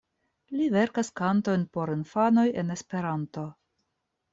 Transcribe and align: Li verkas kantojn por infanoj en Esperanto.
Li 0.59 0.69
verkas 0.75 1.11
kantojn 1.21 1.67
por 1.77 1.95
infanoj 1.99 2.49
en 2.65 2.81
Esperanto. 2.81 3.51